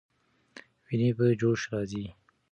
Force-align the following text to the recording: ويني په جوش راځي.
ويني 0.85 1.09
په 1.17 1.25
جوش 1.39 1.61
راځي. 1.71 2.05